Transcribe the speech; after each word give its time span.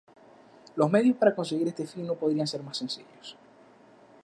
Los 0.75 0.89
medios 0.89 1.15
para 1.17 1.35
conseguir 1.35 1.67
este 1.67 1.85
fin 1.85 2.07
no 2.07 2.15
podían 2.15 2.47
ser 2.47 2.63
más 2.63 2.77
sencillos. 2.77 3.37